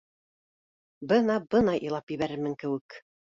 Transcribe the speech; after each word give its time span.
—Бына-бына 1.11 1.75
илап 1.91 2.15
ебәрермен 2.17 2.57
кеүек 2.65 2.99